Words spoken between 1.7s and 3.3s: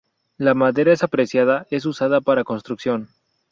usada para construcción.